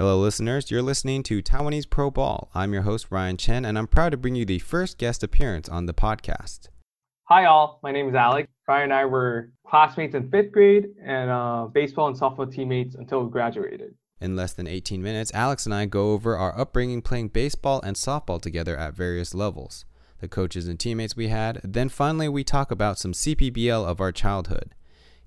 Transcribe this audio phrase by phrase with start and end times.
[0.00, 0.70] Hello, listeners.
[0.70, 2.48] You're listening to Taiwanese Pro Ball.
[2.54, 5.68] I'm your host, Ryan Chen, and I'm proud to bring you the first guest appearance
[5.68, 6.68] on the podcast.
[7.24, 7.80] Hi, all.
[7.82, 8.48] My name is Alex.
[8.66, 13.22] Ryan and I were classmates in fifth grade and uh, baseball and softball teammates until
[13.22, 13.94] we graduated.
[14.22, 17.94] In less than 18 minutes, Alex and I go over our upbringing playing baseball and
[17.94, 19.84] softball together at various levels,
[20.20, 24.12] the coaches and teammates we had, then finally we talk about some CPBL of our
[24.12, 24.74] childhood.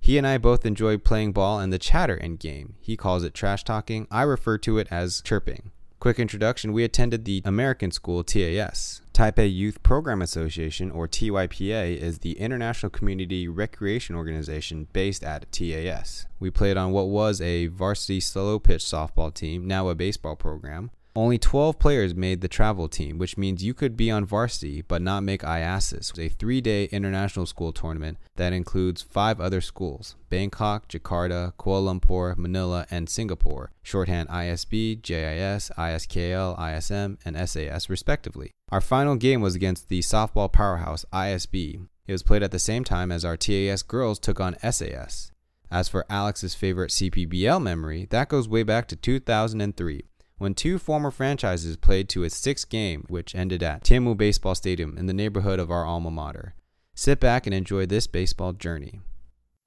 [0.04, 2.76] He and I both enjoy playing ball and the chatter in game.
[2.82, 4.06] He calls it trash talking.
[4.12, 5.72] I refer to it as chirping.
[6.02, 9.02] Quick introduction we attended the American School TAS.
[9.14, 16.26] Taipei Youth Program Association, or TYPA, is the international community recreation organization based at TAS.
[16.38, 20.92] We played on what was a varsity slow pitch softball team, now a baseball program.
[21.16, 25.00] Only 12 players made the travel team, which means you could be on varsity but
[25.00, 30.88] not make IASIS, a three day international school tournament that includes five other schools Bangkok,
[30.88, 38.50] Jakarta, Kuala Lumpur, Manila, and Singapore, shorthand ISB, JIS, ISKL, ISM, and SAS, respectively.
[38.70, 41.88] Our final game was against the softball powerhouse ISB.
[42.08, 45.32] It was played at the same time as our TAS girls took on SAS.
[45.70, 50.06] As for Alex's favorite CPBL memory, that goes way back to 2003
[50.38, 54.98] when two former franchises played to a sixth game, which ended at Tianmu Baseball Stadium
[54.98, 56.56] in the neighborhood of our alma mater.
[56.96, 59.02] Sit back and enjoy this baseball journey.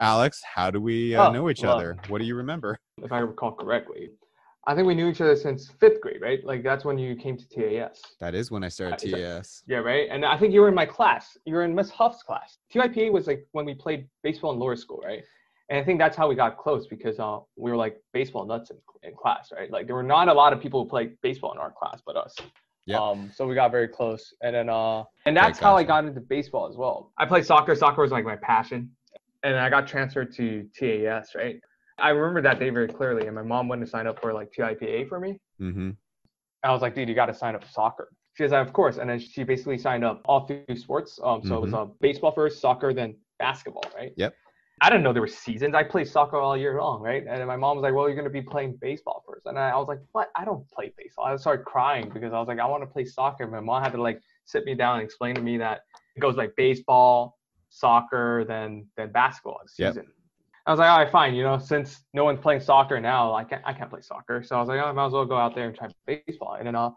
[0.00, 1.96] Alex, how do we uh, Oh, know each well- other?
[2.08, 2.78] What do you remember?
[3.02, 4.10] If I recall correctly,
[4.66, 6.44] I think we knew each other since fifth grade, right?
[6.44, 8.02] Like that's when you came to TAS.
[8.20, 9.62] That is when I started Uh, is that- TAS.
[9.66, 10.08] Yeah, right.
[10.10, 11.36] And I think you were in my class.
[11.46, 12.58] You were in Miss Huff's class.
[12.74, 15.22] TYPA was like when we played baseball in lower school, right?
[15.68, 18.70] And I think that's how we got close because uh, we were like baseball nuts
[18.70, 19.70] in, in class, right?
[19.70, 22.16] Like there were not a lot of people who played baseball in our class but
[22.16, 22.34] us.
[22.86, 23.00] Yep.
[23.00, 26.20] Um, so we got very close, and then uh, and that's how I got into
[26.20, 27.12] baseball as well.
[27.18, 27.74] I played soccer.
[27.74, 28.92] Soccer was like my passion,
[29.42, 31.60] and I got transferred to TAS, right?
[31.98, 34.52] I remember that day very clearly, and my mom went to sign up for like
[34.52, 35.40] TYPA for me.
[35.60, 35.90] Mm-hmm.
[36.62, 38.08] I was like, dude, you got to sign up for soccer.
[38.34, 38.98] She was like, of course.
[38.98, 41.18] And then she basically signed up all three sports.
[41.22, 44.12] Um, so it was uh, baseball first, soccer, then basketball, right?
[44.16, 44.34] Yep.
[44.82, 45.74] I didn't know there were seasons.
[45.74, 47.24] I played soccer all year long, right?
[47.26, 49.46] And my mom was like, well, you're going to be playing baseball first.
[49.46, 50.30] And I, I was like, what?
[50.36, 51.24] I don't play baseball.
[51.24, 53.46] I started crying because I was like, I want to play soccer.
[53.46, 55.80] My mom had to like sit me down and explain to me that
[56.14, 57.38] it goes like baseball,
[57.70, 59.94] soccer, then then basketball as Yep.
[59.94, 60.06] season.
[60.66, 61.34] I was like, all right, fine.
[61.34, 64.42] You know, since no one's playing soccer now, I can't, I can't play soccer.
[64.42, 66.54] So I was like, oh, I might as well go out there and try baseball.
[66.58, 66.90] And then uh,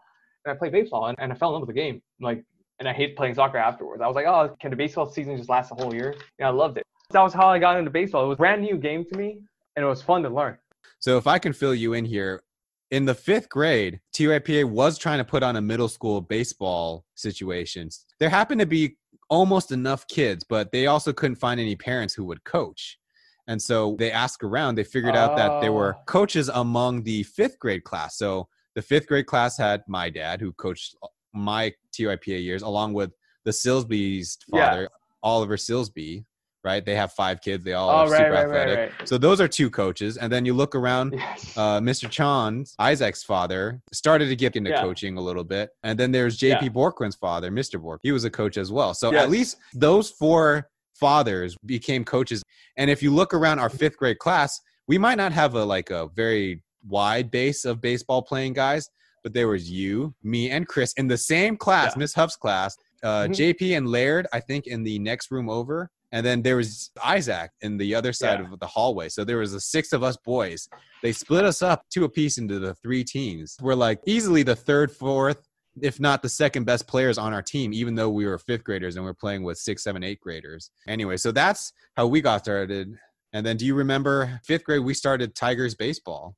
[0.44, 2.02] and I played baseball and, and I fell in love with the game.
[2.20, 2.44] Like,
[2.78, 4.02] and I hate playing soccer afterwards.
[4.02, 6.14] I was like, oh, can the baseball season just last a whole year?
[6.38, 6.86] Yeah, I loved it.
[7.10, 8.24] That was how I got into baseball.
[8.24, 9.40] It was a brand new game to me,
[9.76, 10.56] and it was fun to learn.
[11.00, 12.42] So if I can fill you in here,
[12.90, 17.88] in the fifth grade, TYPA was trying to put on a middle school baseball situation.
[18.18, 18.96] There happened to be
[19.28, 22.98] almost enough kids, but they also couldn't find any parents who would coach.
[23.46, 24.74] And so they asked around.
[24.76, 26.02] They figured out that there were Oh.
[26.06, 28.16] coaches among the fifth grade class.
[28.16, 30.96] So the fifth grade class had my dad, who coached
[31.32, 33.12] my TYPA years, along with
[33.44, 34.70] the Silsby's Yeah.
[34.70, 34.88] father,
[35.22, 36.24] Oliver Silsby.
[36.62, 36.84] Right?
[36.84, 37.64] They have five kids.
[37.64, 38.98] They all Oh, are right, super right, athletic.
[38.98, 39.08] right.
[39.08, 41.14] So those are two coaches, and then you look around.
[41.16, 41.56] Yes.
[41.56, 42.08] Uh, Mr.
[42.10, 44.82] Chan, Isaac's father, started to get into Yeah.
[44.82, 46.68] coaching a little bit, and then there's JP Yeah.
[46.68, 47.80] Borkman's father, Mr.
[47.80, 48.00] Bork.
[48.02, 48.92] He was a coach as well.
[48.92, 49.22] So Yes.
[49.24, 52.42] at least those four fathers became coaches.
[52.76, 55.88] And if you look around our fifth grade class, we might not have a like
[55.88, 58.86] a very wide base of baseball playing guys,
[59.22, 62.00] but there was you, me, and Chris in the same class, Yeah.
[62.00, 62.76] Miss Huff's class.
[63.02, 63.34] Uh, Mhm.
[63.34, 65.90] JP and Laird, I think, in the next room over.
[66.12, 68.52] And then there was Isaac in the other side Yeah.
[68.52, 69.08] of the hallway.
[69.08, 70.68] So there was a six of us boys.
[71.02, 73.56] They split us up two apiece into the three teams.
[73.60, 75.46] We're like easily the third, fourth,
[75.80, 78.96] if not the second best players on our team, even though we were fifth graders
[78.96, 80.70] and we're playing with six, seven, eight graders.
[80.88, 82.92] Anyway, so that's how we got started.
[83.32, 86.34] And then do you remember fifth grade, we started Tigers baseball?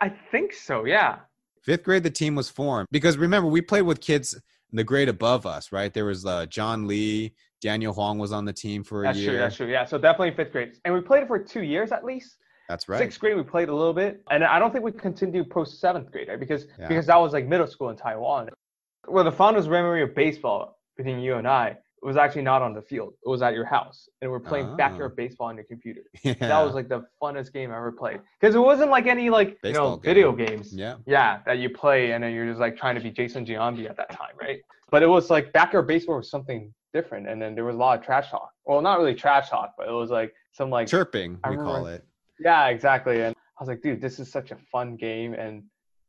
[0.00, 0.84] I think so.
[0.84, 1.20] Yeah.
[1.62, 5.08] Fifth grade, the team was formed because remember, we played with kids in the grade
[5.08, 5.94] above us, right?
[5.94, 7.32] There was uh, John Lee,
[7.64, 9.12] Daniel Huang was on the team for a year.
[9.12, 9.30] That's year.
[9.30, 9.38] true.
[9.38, 9.66] That's true.
[9.68, 9.84] Yeah.
[9.86, 12.36] So definitely fifth grade, and we played it for two years at least.
[12.68, 12.98] That's right.
[12.98, 16.12] Sixth grade we played a little bit, and I don't think we continued pro seventh
[16.12, 16.38] grade, right?
[16.38, 16.88] Because Yeah.
[16.88, 18.50] because that was like middle school in Taiwan.
[19.08, 22.82] Well, the fondest memory of baseball between you and I was actually not on the
[22.82, 23.14] field.
[23.24, 24.76] It was at your house, and we're playing Oh.
[24.76, 25.16] backyard ah.
[25.16, 26.02] baseball on your computer.
[26.22, 26.34] Yeah.
[26.34, 29.58] That was like the funnest game I ever played because it wasn't like any like
[29.62, 30.14] Baseball you know game.
[30.14, 30.74] video games.
[30.74, 30.96] yeah.
[31.06, 33.96] Yeah, that you play and then you're just like trying to be Jason Giambi at
[33.96, 34.60] that time, right?
[34.90, 37.98] But it was like backyard baseball was something different, and then there was a lot
[37.98, 38.50] of trash talk.
[38.64, 41.86] Well, not really trash talk, but it was like some like Chirping, I we call
[41.86, 42.04] it.
[42.38, 43.20] yeah, exactly.
[43.20, 45.64] And I was like, dude, this is such a fun game, and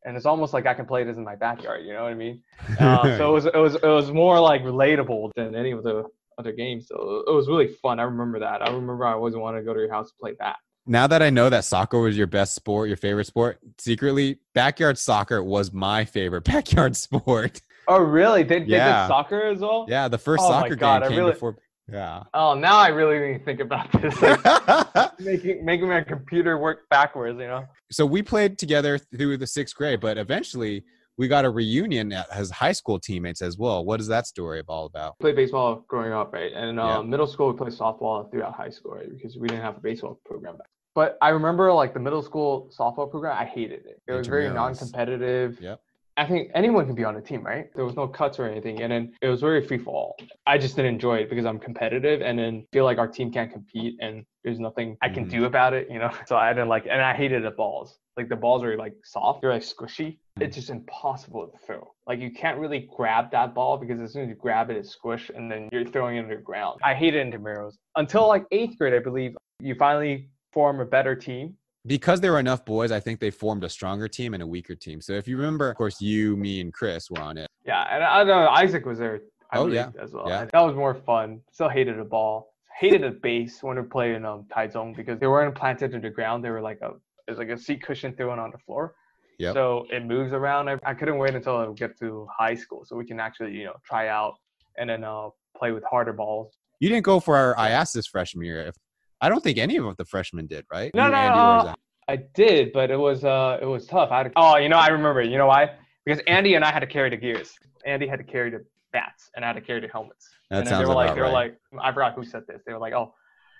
[0.05, 1.85] and it's almost like I can play this in my backyard.
[1.85, 2.41] You know what I mean?
[2.79, 6.03] Uh, so it was it was it was more like relatable than any of the
[6.37, 6.87] other games.
[6.87, 7.99] So it was really fun.
[7.99, 8.61] I remember that.
[8.61, 10.57] I remember I always wanted to go to your house to play that.
[10.87, 14.99] Now that I know that soccer was your best sport, your favorite sport, secretly, backyard
[14.99, 17.61] soccer was my favorite backyard sport.
[17.87, 18.43] Oh, really?
[18.43, 19.03] They, they Yeah.
[19.03, 19.85] did soccer as well?
[19.87, 21.57] Yeah, the first Oh soccer God, I game came really- before.
[21.91, 22.23] Yeah.
[22.33, 24.15] Oh, now I really need to think about this.
[24.95, 27.65] Like, making making my computer work backwards, you know?
[27.91, 30.83] so we played together through the sixth grade, but eventually
[31.17, 33.85] we got a reunion as high school teammates as well.
[33.85, 35.17] What is that story all about?
[35.19, 36.51] Played baseball growing up, right?
[36.53, 37.01] And uh, Yeah.
[37.03, 39.07] middle school, we played softball throughout high school, right?
[39.09, 40.67] Because we didn't have a baseball program back.
[40.95, 44.01] But I remember like the middle school softball program, I hated it.
[44.07, 45.61] It was very non-competitive.
[45.61, 45.79] Yep.
[46.17, 47.67] I think anyone can be on a team, right?
[47.75, 50.17] There was no cuts or anything, and then it was very free for all.
[50.47, 53.51] I just didn't enjoy it because I'm competitive, and then feel like our team can't
[53.51, 55.31] compete, and there's nothing I can Mhm.
[55.31, 56.09] do about it, you know.
[56.27, 57.99] So I didn't like, and I hated the balls.
[58.15, 60.17] Like the balls are like soft, they're like squishy.
[60.39, 61.93] It's just impossible to throw.
[62.07, 64.89] Like you can't really grab that ball because as soon as you grab it, it's
[64.91, 66.79] squish, and then you're throwing it into the ground.
[66.81, 69.35] I hated intramurals until like eighth grade, I believe.
[69.59, 71.57] You finally form a better team.
[71.87, 74.75] Because there were enough boys, I think they formed a stronger team and a weaker
[74.75, 75.01] team.
[75.01, 77.47] So if you remember, of course, you, me, and Chris were on it.
[77.65, 78.47] Yeah, and I know.
[78.47, 79.21] Isaac was there.
[79.51, 79.91] I Oh, yeah.
[80.01, 80.25] as well.
[80.27, 80.45] Yeah.
[80.45, 81.41] That was more fun.
[81.51, 82.53] Still hated the ball.
[82.79, 86.09] Hated the base when we played in um Taichung because they weren't planted to the
[86.09, 86.43] ground.
[86.43, 86.91] They were like a
[87.27, 88.95] it's like a seat cushion thrown on the floor.
[89.39, 89.53] Yep.
[89.53, 90.69] So it moves around.
[90.69, 93.65] I, I couldn't wait until I get to high school so we can actually you
[93.65, 94.33] know try out
[94.77, 96.57] and then uh play with harder balls.
[96.81, 98.73] You didn't go for our IASIS freshman year.
[99.21, 100.91] I don't think any of the freshmen did, right?
[100.93, 101.75] No, You, no, Andy, uh.
[102.07, 104.11] I did, but it was uh it was tough.
[104.11, 105.21] I oh, you know, I remember.
[105.21, 105.71] You know why?
[106.05, 107.53] Because Andy and I had to carry the gears.
[107.85, 108.63] Andy had to carry the
[108.93, 110.29] bats, and I had to carry the helmets.
[110.51, 111.53] That and sounds they were like, they were right.
[111.73, 112.61] like, I forgot who said this.
[112.65, 113.13] They were like, oh,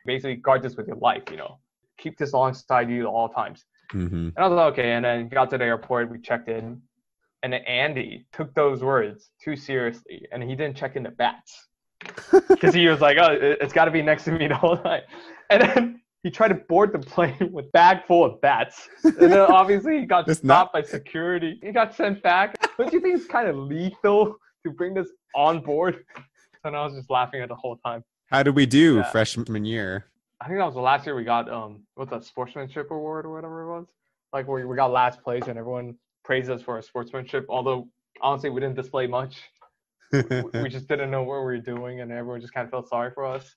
[0.06, 1.24] basically guard this with your life.
[1.31, 1.57] You know,
[1.98, 3.66] keep this alongside you at all times.
[3.94, 4.12] Mhm.
[4.12, 4.92] And I was like, okay.
[4.92, 6.81] And then got to the airport, we checked in,
[7.44, 11.68] and then Andy took those words too seriously, and he didn't check in the bats
[12.50, 14.78] because he was like, oh, it- it's got to be next to me the whole
[14.78, 15.02] time.
[15.51, 19.39] And then he tried to board the plane with bag full of bats, and then
[19.39, 21.59] obviously he got stopped not- by security.
[21.62, 22.56] He got sent back.
[22.77, 26.03] Don't you think it's kind of lethal to bring this on board?
[26.63, 28.03] And I was just laughing at the whole time.
[28.31, 29.03] How did we do Yeah.
[29.12, 30.06] freshman year?
[30.42, 33.31] I think that was the last year we got um what's that sportsmanship award or
[33.33, 33.86] whatever it was.
[34.33, 37.45] Like where we got last place and everyone praised us for our sportsmanship.
[37.50, 37.88] Although
[38.21, 39.42] honestly we didn't display much.
[40.12, 42.89] We- we just didn't know what we were doing and everyone just kind of felt
[42.89, 43.56] sorry for us.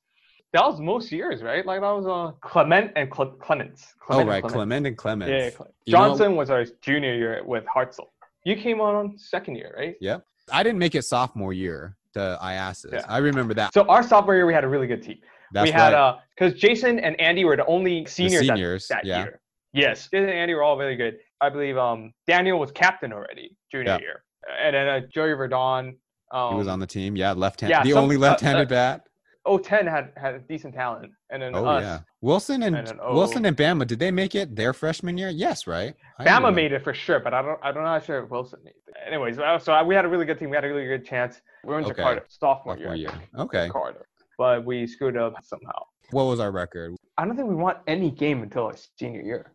[0.55, 1.65] That was most years, right?
[1.67, 3.95] Like that was uh Clement and Cle- Clements.
[4.01, 4.41] oh, Clement and right.
[4.43, 4.55] Clements.
[4.55, 5.31] Clement and Clemens.
[5.31, 8.07] Yeah, Cle- You know- Johnson was our junior year with Hartzell.
[8.45, 9.97] You came on on second year, right?
[10.01, 10.19] Yeah,
[10.51, 12.93] I didn't make it sophomore year to IASIS.
[12.95, 13.03] Yeah.
[13.09, 13.75] I remember that.
[13.75, 15.19] So our sophomore year we had a really good team.
[15.53, 16.01] That's we had right.
[16.01, 19.19] uh because Jason and Andy were the only seniors, that- seniors, that, yeah.
[19.25, 19.41] year.
[19.75, 21.19] Yes, Jason and Andy were all really good.
[21.43, 23.99] I believe um Daniel was captain already junior Yeah.
[24.01, 24.25] year,
[24.63, 25.99] and then uh, Joey Verdon.
[26.31, 27.17] Um, he was on the team.
[27.17, 27.71] Yeah, left hand.
[27.71, 29.08] yeah, the some- only uh, left-handed uh, bat.
[29.57, 31.83] 010 had had decent talent, and then Oh us.
[31.83, 31.99] yeah.
[32.21, 33.87] Wilson and, and Wilson and Bama.
[33.87, 35.29] Did they make it their freshman year?
[35.31, 35.95] Yes, right.
[36.19, 38.31] I Bama made it for sure, but I don't I don't know how sure if
[38.31, 38.95] Wilson made it.
[39.07, 40.51] Anyways, so we had a really good team.
[40.51, 41.41] We had a really good chance.
[41.65, 42.03] We were in Okay.
[42.03, 43.11] Jakarta sophomore, sophomore year.
[43.11, 43.23] year.
[43.39, 43.69] Okay.
[43.69, 44.03] Jakarta,
[44.37, 45.83] but we screwed up somehow.
[46.11, 46.97] What was our record?
[47.17, 49.53] I don't think we won any game until our senior year.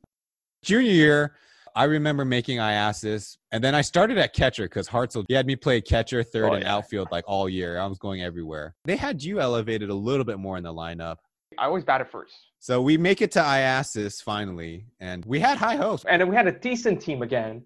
[0.64, 1.36] Junior year,
[1.76, 5.56] I remember making IASIS, and then I started at catcher because Hartzell he had me
[5.56, 6.76] play catcher, third, Oh, and yeah.
[6.76, 7.80] outfield like all year.
[7.80, 8.76] I was going everywhere.
[8.86, 11.18] They had you elevated a little bit more in the lineup.
[11.58, 12.34] I always batted first.
[12.60, 16.48] So we make it to IASIS finally, and we had high hopes, And we had
[16.48, 17.64] a decent team again.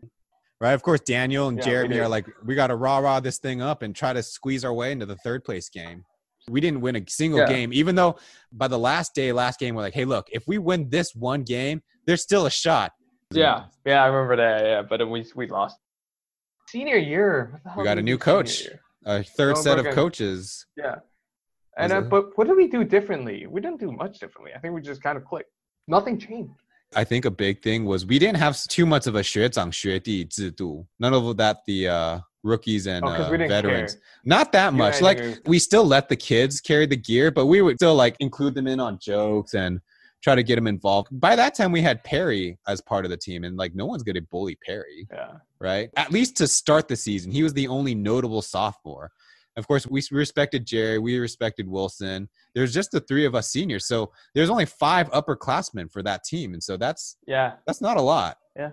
[0.61, 0.71] right?
[0.73, 3.61] Of course, Daniel and Yeah, Jeremy are like, we got to rah rah this thing
[3.61, 6.05] up and try to squeeze our way into the third place game.
[6.49, 7.47] We didn't win a single Yeah.
[7.47, 8.15] game, even though
[8.53, 11.43] by the last day, last game, we're like, hey, look, if we win this one
[11.43, 12.93] game, there's still a shot.
[13.32, 14.64] Yeah, yeah, I remember that.
[14.64, 15.76] Yeah, but then we we lost.
[16.68, 17.50] Senior year.
[17.52, 18.60] what the hell got did a we new do senior coach.
[18.62, 18.80] year?
[19.04, 19.94] A third No, set of Bergen.
[19.94, 20.66] coaches.
[20.76, 20.96] Yeah.
[21.78, 22.10] And Was uh, it?
[22.10, 23.46] but what did we do differently?
[23.46, 24.52] We didn't do much differently.
[24.54, 25.50] I think we just kind of clicked.
[25.88, 26.52] Nothing changed.
[26.94, 30.86] I think a big thing was we didn't have too much of a 学长学弟制度.
[30.98, 33.94] None of that the uh, rookies and Oh, because uh, we didn't veterans.
[33.94, 34.02] care.
[34.24, 34.94] Not that You much.
[34.96, 37.94] and Like you- we still let the kids carry the gear, but we would still
[37.94, 39.80] like include them in on jokes and
[40.23, 41.07] try to get him involved.
[41.11, 44.03] By that time, we had Perry as part of the team, and like no one's
[44.03, 45.33] gonna bully Perry, Yeah.
[45.59, 45.89] right?
[45.95, 49.11] At least to start the season, he was the only notable sophomore.
[49.55, 52.29] Of course, we respected Jerry, we respected Wilson.
[52.53, 56.53] There's just the three of us seniors, so there's only five upperclassmen for that team,
[56.53, 57.53] and so that's Yeah.
[57.65, 58.37] that's not a lot.
[58.55, 58.71] Yeah.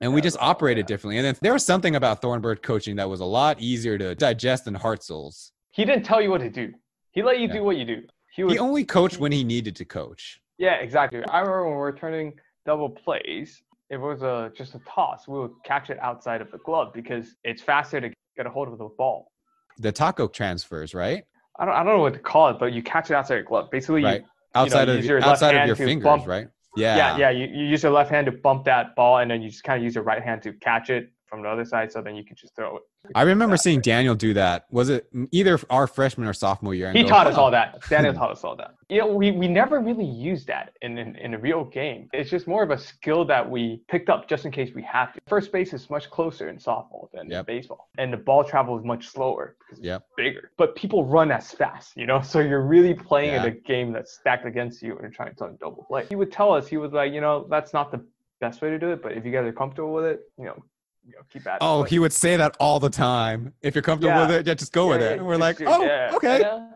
[0.00, 0.86] And we just that's a lot, operated yeah.
[0.94, 1.16] differently.
[1.18, 4.64] And then there was something about Thornburg coaching that was a lot easier to digest
[4.64, 5.52] than Hartzell's.
[5.70, 6.72] He didn't tell you what to do.
[7.12, 7.54] He let you Yeah.
[7.54, 8.02] do what you do.
[8.32, 10.40] He was He only coached when he needed to coach.
[10.58, 11.22] Yeah, exactly.
[11.30, 12.34] I remember when we were turning
[12.66, 16.50] double plays, if it was a just a toss, we would catch it outside of
[16.50, 19.30] the glove because it's faster to get a hold of the ball.
[19.78, 21.24] The taco transfers, right?
[21.58, 23.38] I don't, I don't know what to call it, but you catch it outside of
[23.38, 23.70] your glove.
[23.70, 24.20] Basically, Right.
[24.22, 26.48] you, Outside you of use your outside of your fingers, bump- right?
[26.76, 26.96] Yeah.
[26.96, 27.30] Yeah, yeah.
[27.30, 29.78] You, you use your left hand to bump that ball, and then you just kind
[29.78, 32.24] of use your right hand to catch it from the other side, so then you
[32.24, 32.82] can just throw it.
[33.14, 33.62] I remember that.
[33.62, 34.66] seeing Daniel do that.
[34.70, 36.88] Was it either our freshman or sophomore year?
[36.88, 37.80] and He go, taught us all that.
[37.88, 38.72] Daniel taught us all that.
[38.88, 42.08] You know, we, we never really used that in, in, in a real game.
[42.12, 45.12] It's just more of a skill that we picked up just in case we have
[45.14, 45.20] to.
[45.28, 47.48] First base is much closer in softball than Yep.
[47.48, 47.88] in baseball.
[47.98, 50.50] And the ball travels much slower because it's bigger.
[50.56, 52.20] But people run as fast, you know?
[52.28, 55.56] So you're really playing in a game that's stacked against you and you're trying to
[55.60, 56.06] double play.
[56.08, 58.04] He would tell us, he was like, you know, that's not the
[58.40, 60.62] best way to do it, but if you guys are comfortable with it, you know,
[61.08, 61.58] you know keep at it.
[61.62, 63.52] Oh, he would say that all the time.
[63.62, 64.26] If you're comfortable Yeah.
[64.26, 65.18] with it, yeah, just go with it.
[65.18, 66.40] And we're like, do- oh, yeah, okay.
[66.40, 66.68] Yeah.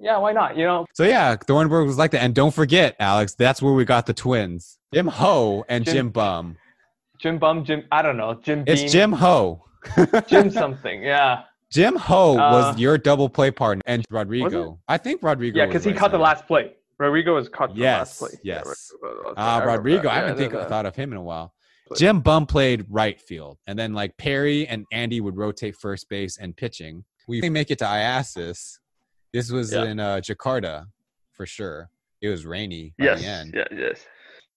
[0.00, 0.56] yeah, why not?
[0.56, 2.22] You know, So yeah, Thornburg was like that.
[2.22, 6.08] And don't forget, Alex, that's where we got the twins, Jim Ho and Jim- Jim
[6.10, 6.56] Bum.
[7.20, 9.64] Jim Bum, Jim, I don't know, Jim It's Beam, Jim Ho.
[10.26, 11.42] Jim something, yeah.
[11.70, 14.78] Jim Ho Uh, was your double play partner, and Rodrigo.
[14.88, 15.58] I think Rodrigo.
[15.58, 16.72] Yeah, because he right caught the last play.
[16.98, 18.40] Rodrigo was caught the Yes, last play.
[18.42, 18.92] yes.
[19.02, 20.02] Yeah, Rodrigo Ah, I remember Rodrigo.
[20.02, 20.10] that.
[20.10, 21.53] I haven't Yeah, think, thought of him in a while.
[21.96, 26.38] Jim Bum played right field, and then like Perry and Andy would rotate first base
[26.38, 27.04] and pitching.
[27.28, 28.78] We make it to IASIS.
[29.32, 29.84] This was Yeah.
[29.84, 30.86] in uh, Jakarta
[31.32, 31.90] for sure.
[32.20, 33.54] It was rainy by Yes, the end.
[33.56, 34.06] yeah, yes.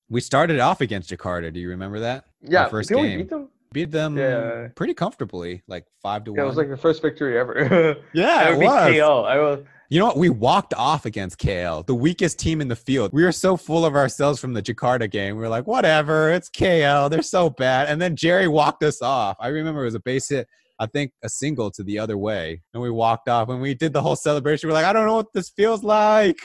[0.09, 1.51] We started off against Jakarta.
[1.51, 2.25] Do you remember that?
[2.41, 3.49] Yeah, first did we game.
[3.77, 4.17] Beat them?
[4.17, 4.69] Yeah.
[4.75, 7.97] pretty comfortably, like five to Yeah, it was like the first victory ever.
[8.13, 8.93] yeah, it was.
[8.93, 9.23] KO.
[9.23, 9.63] I was.
[9.89, 10.17] You know what?
[10.17, 13.13] We walked off against KL, the weakest team in the field.
[13.13, 15.37] We were so full of ourselves from the Jakarta game.
[15.37, 17.09] We were like, whatever, it's KL.
[17.09, 17.87] They're so bad.
[17.87, 19.37] And then Jerry walked us off.
[19.39, 20.45] I remember it was a base hit,
[20.77, 22.61] I think a single to the other way.
[22.73, 23.47] And we walked off.
[23.47, 25.83] and we did the whole celebration, we are like, I don't know what this feels
[25.83, 26.39] like.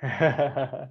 [0.02, 0.86] yeah.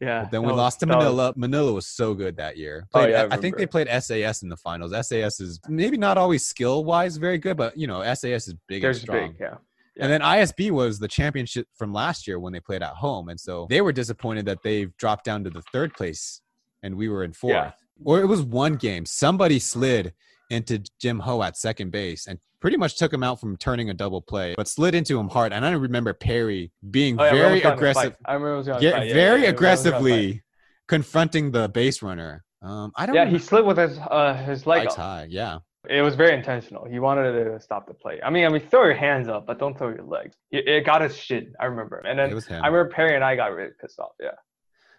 [0.00, 1.32] But then we was- lost to that was- Manila.
[1.36, 2.86] Manila was so good that year.
[2.94, 4.92] Oh, yeah, I I, think they played SAS in the finals.
[5.06, 8.84] SAS is maybe not always skill wise very good, but you know, SAS is big
[8.84, 9.28] and strong.
[9.32, 9.56] big, yeah.
[10.00, 13.28] And then ISB was the championship from last year when they played at home.
[13.28, 16.40] And so they were disappointed that they've dropped down to the third place
[16.82, 17.52] and we were in fourth.
[17.52, 17.70] Yeah.
[18.04, 19.06] Or it was one game.
[19.06, 20.12] Somebody slid
[20.50, 23.94] into Jim Ho at second base and pretty much took him out from turning a
[23.94, 25.52] double play, but slid into him hard.
[25.52, 28.16] And I remember Perry being Oh, yeah, very almost got in a aggressive.
[28.24, 30.42] I remember was yeah, very aggressively
[30.88, 32.42] confronting the base runner.
[32.62, 33.32] Um, I don't Yeah, know.
[33.32, 34.98] he slid with his uh, his leg Legs up.
[34.98, 35.26] high.
[35.28, 35.58] Yeah.
[35.90, 36.86] It was very intentional.
[36.86, 38.18] He wanted to stop the play.
[38.24, 40.34] I mean, I mean, throw your hands up, but don't throw your legs.
[40.50, 41.48] It, it got us shit.
[41.60, 41.98] I remember.
[41.98, 42.64] And then It was him.
[42.64, 44.12] I remember Perry and I got really pissed off.
[44.18, 44.30] Yeah.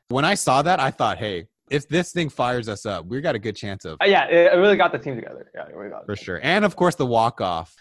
[0.09, 3.35] When I saw that, I thought, hey, if this thing fires us up, we got
[3.35, 5.49] a good chance of Uh, yeah, it, it really got the team together.
[5.53, 6.05] Yeah, it really got.
[6.05, 6.39] for sure.
[6.43, 7.75] And of course, the walk off.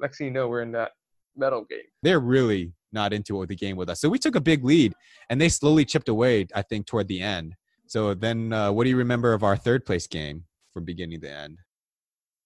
[0.00, 0.92] Next thing you know, we're in that
[1.36, 1.80] medal game.
[2.02, 4.00] They're really not into the game with us.
[4.00, 4.94] So we took a big lead,
[5.28, 6.46] and they slowly chipped away.
[6.54, 7.54] I think toward the end.
[7.86, 11.30] So then, uh, what do you remember of our third place game from beginning to
[11.30, 11.58] end?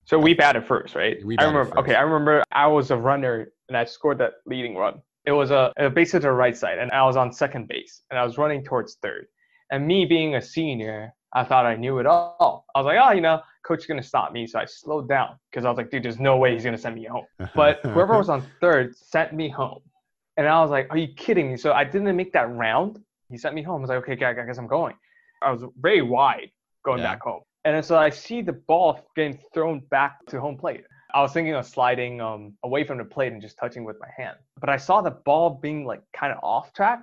[0.06, 1.24] So we batted first, right?
[1.24, 1.66] We I remember.
[1.66, 1.78] first.
[1.78, 5.00] Okay, I remember I was a runner and I scored that leading run.
[5.24, 8.02] It was a, a base to the right side, and I was on second base,
[8.10, 9.26] and I was running towards third.
[9.74, 12.64] And me being a senior, I thought I knew it all.
[12.76, 15.30] I was like, oh, you know, coach is gonna stop me, so I slowed down
[15.50, 17.26] because I was like, dude, there's no way he's gonna send me home.
[17.56, 19.80] But whoever was on third sent me home,
[20.36, 21.56] and I was like, are you kidding me?
[21.56, 23.00] So I didn't make that round.
[23.30, 23.78] He sent me home.
[23.78, 24.94] I was like, okay, I guess I'm going.
[25.42, 26.50] I was very wide
[26.84, 27.10] going Yeah.
[27.10, 27.42] back home.
[27.64, 30.84] And then so I see the ball getting thrown back to home plate.
[31.14, 34.10] I was thinking of sliding um, away from the plate and just touching with my
[34.16, 34.36] hand.
[34.60, 37.02] But I saw the ball being like kind of off track,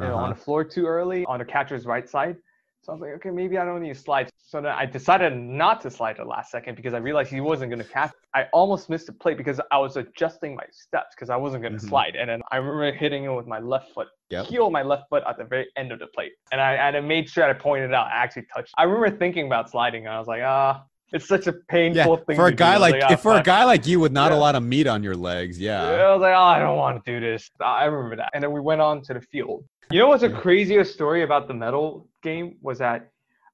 [0.00, 0.34] you know, on Uh-huh.
[0.34, 2.36] the floor too early on the catcher's right side.
[2.82, 4.30] So I was like, okay, maybe I don't need to slide.
[4.38, 7.70] So then I decided not to slide the last second because I realized he wasn't
[7.70, 8.12] going to catch.
[8.34, 11.74] I almost missed the plate because I was adjusting my steps because I wasn't going
[11.76, 11.88] to Mhm.
[11.88, 12.14] slide.
[12.16, 14.46] And then I remember hitting it with my left foot, Yep.
[14.46, 16.32] heel my left foot at the very end of the plate.
[16.52, 18.72] And I, and I made sure I pointed out, I actually touched.
[18.78, 22.24] I remember thinking about sliding and I was like, ah, it's such a painful yeah,
[22.24, 22.56] thing for a do.
[22.56, 24.62] guy was like "Ah, if for a guy like you with not a lot of
[24.62, 25.90] meat on your legs, yeah.
[25.90, 27.50] Yeah, I was like, oh, I don't want to do this.
[27.60, 28.30] I remember that.
[28.34, 29.64] And then we went on to the field.
[29.90, 30.38] You know what's the Yeah.
[30.40, 33.08] craziest story about the medal game was that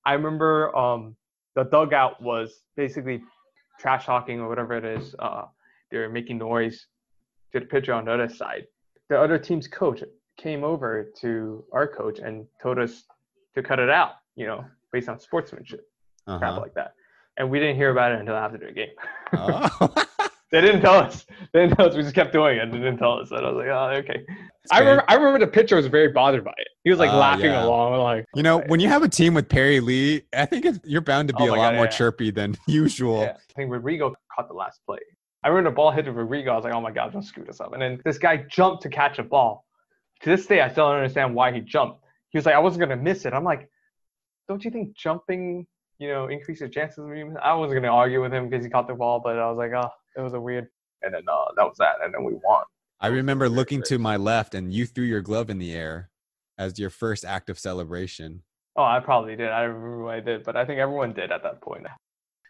[0.05, 1.17] I remember um,
[1.55, 3.23] the dugout was basically
[3.79, 5.15] trash talking or whatever it is.
[5.19, 5.45] Uh,
[5.91, 6.87] they were making noise
[7.53, 8.65] to the pitcher on the other side.
[9.11, 10.03] The other team's coach
[10.37, 13.05] came over to our coach and told us
[13.55, 15.87] to cut it out, you know, based on sportsmanship,
[16.27, 16.61] crap Uh-huh.
[16.61, 16.95] like that.
[17.37, 18.89] And we didn't hear about it until after the game.
[19.33, 19.95] Oh.
[20.53, 21.27] They didn't tell us.
[21.53, 21.97] They didn't tell us.
[21.97, 22.71] We just kept doing it.
[22.71, 23.33] They didn't tell us.
[23.33, 24.25] And I was like, oh, okay.
[24.71, 25.03] I remember.
[25.09, 26.69] I remember the pitcher was very bothered by it.
[26.85, 27.65] He was like Ah, laughing yeah.
[27.65, 30.79] along, like You know, when you have a team with Perry Lee, I think it's,
[30.85, 31.91] you're bound to be Oh a lot God, more yeah.
[31.91, 33.23] chirpy than usual.
[33.23, 33.33] yeah.
[33.33, 35.01] I think Rodrigo caught the last play.
[35.43, 36.53] I remember the ball hit to Rodrigo.
[36.53, 37.73] I was like, oh my god, don't screw this up.
[37.73, 39.65] And then this guy jumped to catch a ball.
[40.23, 41.99] To this day, I still don't understand why he jumped.
[42.31, 43.33] He was like, I wasn't gonna miss it.
[43.33, 43.69] I'm like,
[44.47, 45.67] don't you think jumping,
[46.05, 47.27] you know, increase your chances of you?
[47.27, 49.57] miss- I wasn't gonna argue with him because he caught the ball, but I was
[49.57, 50.69] like, oh, it was a weird.
[51.03, 51.97] And then uh, that was that.
[52.03, 52.65] And then we won.
[53.01, 56.11] I remember looking to my left and you threw your glove in the air
[56.59, 58.43] as your first act of celebration.
[58.77, 59.51] Oh, I probably did.
[59.51, 61.87] I don't remember what I did, but I think everyone did at that point.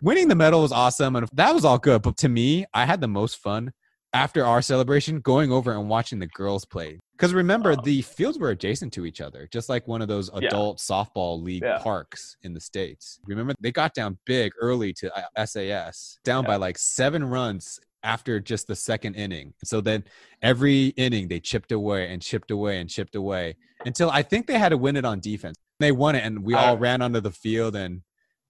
[0.02, 2.02] Winning the medal was awesome, and that was all good.
[2.02, 3.72] But to me, I had the most fun
[4.14, 6.98] after our celebration going over and watching the girls play.
[7.16, 7.82] Because remember, Oh.
[7.82, 10.46] the fields were adjacent to each other, just like one of those Yeah.
[10.48, 11.78] adult softball league Yeah.
[11.78, 13.18] parks in the States.
[13.26, 16.48] Remember, they got down big early to uh, SAS, down Yeah.
[16.48, 19.54] by like seven runs after just the second inning.
[19.64, 20.04] So then
[20.42, 24.58] every inning, they chipped away and chipped away and chipped away until I think they
[24.58, 25.56] had to win it on defense.
[25.80, 28.02] They won it, and we all Uh, ran onto the field and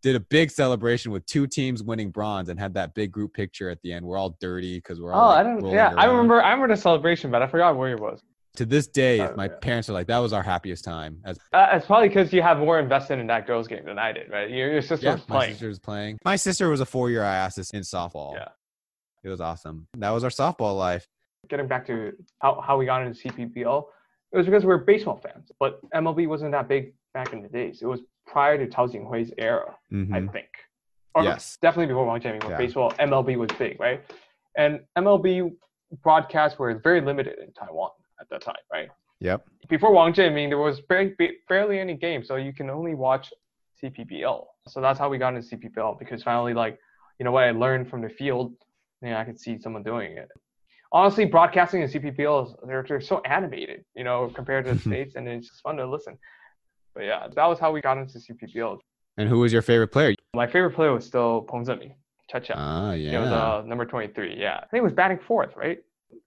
[0.04, 3.70] did a big celebration with two teams winning bronze and had that big group picture
[3.70, 4.04] at the end.
[4.04, 5.28] We're all dirty because we're Oh, all.
[5.30, 5.66] like, I don't.
[5.72, 6.42] Yeah, I remember.
[6.42, 8.20] I remember the celebration, but I forgot where it was.
[8.56, 9.56] To this day, Oh, my yeah.
[9.62, 12.58] parents are like, "That was our happiest time." As Uh, it's probably because you have
[12.58, 14.50] more invested in that girls game than I did, right?
[14.50, 15.52] Your, your sister yeah, was my playing.
[15.54, 16.18] sister was playing.
[16.22, 18.34] My sister was a four-year IASIS in softball.
[18.34, 18.48] Yeah.
[19.24, 19.88] it was awesome.
[19.96, 21.06] That was our softball life.
[21.48, 23.84] Getting back to how, how we got into CPBL,
[24.32, 27.48] it was because we were baseball fans, but MLB wasn't that big back in the
[27.48, 27.80] days.
[27.80, 29.76] It was prior to Cao Jinhui's era.
[29.90, 30.32] I Mhm.
[30.32, 30.48] think.
[31.14, 31.56] Or Yes.
[31.58, 32.56] Definitely before Wang Jianming, Yeah.
[32.58, 34.00] baseball, MLB was big, right?
[34.56, 35.52] And MLB
[36.02, 37.90] broadcasts were very limited in Taiwan
[38.20, 38.90] at that time, right?
[39.20, 39.46] Yep.
[39.68, 41.14] Before Wang Jianming, there was barely,
[41.48, 43.32] barely any games, so you can only watch
[43.80, 44.46] CPBL.
[44.68, 46.78] So that's how we got into CPBL because finally, like,
[47.18, 48.52] you know what I learned from the field,
[49.02, 50.28] you know, I could see someone doing it.
[50.90, 55.28] Honestly, broadcasting in CPBL they're, they're so animated, you know, compared to the states, and
[55.28, 56.18] it's just fun to listen.
[56.94, 58.78] But yeah, that was how we got into CPBL.
[59.16, 60.14] And who was your favorite player?
[60.34, 61.94] My favorite player was still Peng Zhengmin,
[62.28, 62.54] Cha Cha.
[62.56, 63.54] Ah, He was yeah.
[63.56, 64.36] uh, number 23.
[64.38, 65.78] Yeah, I think he was batting fourth, right?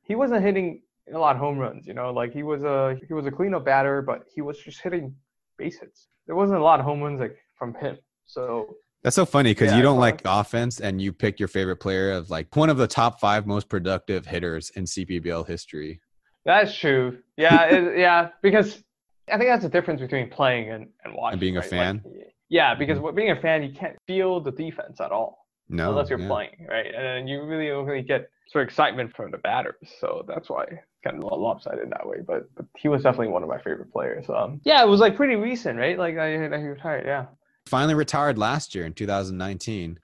[0.04, 0.82] He wasn't hitting
[1.14, 3.66] a lot of home runs, you know, like he was a he was a cleanup
[3.66, 5.16] batter, but he was just hitting
[5.58, 6.08] base hits.
[6.28, 7.98] There wasn't a lot of home runs like from him.
[8.26, 11.78] So That's so funny because Yeah, you don't like offense and you pick your favorite
[11.78, 16.02] player of like one of the top five most productive hitters in CPBL history.
[16.46, 17.20] that's true.
[17.38, 18.84] Yeah, it, yeah, because
[19.32, 21.34] I think that's the difference between playing and, and watching.
[21.34, 22.02] And being a fan?
[22.06, 25.46] Like, yeah, because what being a fan, you can't feel the defense at all.
[25.70, 26.28] No, unless you're yeah.
[26.28, 26.86] playing, right?
[26.86, 29.76] And then you really only get sort of excitement from the batters.
[30.00, 32.20] So that's why it's kind of lopsided that way.
[32.26, 34.30] But, but he was definitely one of my favorite players.
[34.30, 35.98] Um, yeah, it was like pretty recent, right?
[35.98, 37.06] Like I, I he retired.
[37.06, 37.26] Yeah.
[37.66, 40.00] Finally retired last year in 2019.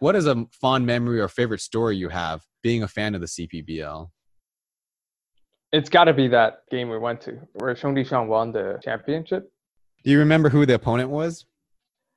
[0.00, 3.28] What is a fond memory or favorite story you have being a fan of the
[3.28, 4.08] CPBL?
[5.72, 9.52] It's got to be that game we went to where Xiongdi Xiang won the championship.
[10.04, 11.46] Do you remember who the opponent was?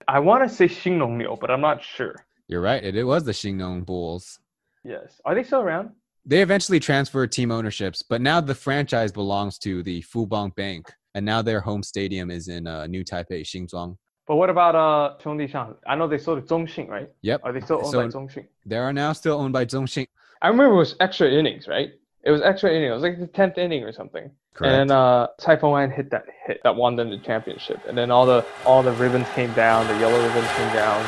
[0.07, 2.15] I want to say Xingnong Niu, but I'm not sure.
[2.47, 2.83] You're right.
[2.83, 4.39] It, it was the Xingnong Bulls.
[4.83, 5.21] Yes.
[5.25, 5.91] Are they still around?
[6.25, 11.25] They eventually transferred team ownerships, but now the franchise belongs to the Fubon Bank, and
[11.25, 13.97] now their home stadium is in uh, New Taipei, Xinzhuang.
[14.25, 15.75] But what about uh Xiongdi Xiang?
[15.85, 17.09] I know they sold to Zhongxin, right?
[17.23, 17.41] Yep.
[17.43, 18.47] Are they still owned So- by Zhongxin?
[18.65, 20.07] They are now still owned by Zhongxin.
[20.41, 21.91] I remember it was extra innings, right?
[22.25, 22.89] It was extra inning.
[22.89, 24.31] It was like the tenth inning or something.
[24.53, 24.73] Correct.
[24.73, 27.81] And then uh, Taifeng Wan hit that hit that won them the championship.
[27.85, 29.85] And then all the all the ribbons came down.
[29.87, 31.01] The yellow ribbons came down.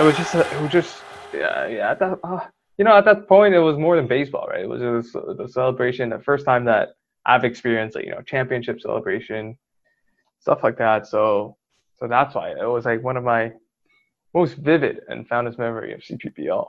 [0.00, 1.02] It was just it was just
[1.34, 1.90] yeah yeah.
[1.90, 2.40] At that, uh,
[2.78, 4.62] you know, at that point, it was more than baseball, right?
[4.62, 6.08] It was just the celebration.
[6.08, 6.94] The first time that
[7.26, 9.58] I've experienced, like, you know, championship celebration,
[10.38, 11.06] stuff like that.
[11.06, 11.58] So
[11.98, 13.52] so that's why it was like one of my
[14.34, 16.66] most vivid and fondest memory of CPBL.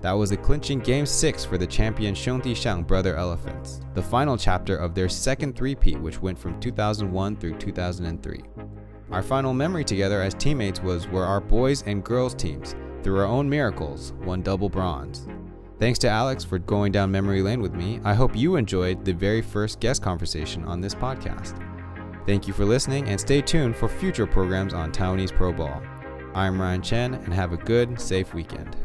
[0.00, 4.36] That was a clinching Game 6 for the champion Xiongdi Xiang Brother Elephants, the final
[4.36, 8.42] chapter of their second three-peat which went from 2001 through 2003.
[9.10, 13.24] Our final memory together as teammates was where our boys and girls teams, through our
[13.24, 15.26] own miracles, won double bronze.
[15.78, 17.98] Thanks to Alex for going down memory lane with me.
[18.04, 21.58] I hope you enjoyed the very first guest conversation on this podcast.
[22.26, 25.82] Thank you for listening and stay tuned for future programs on Taiwanese Pro Ball.
[26.34, 28.76] I'm Ryan Chen and have a good, safe weekend.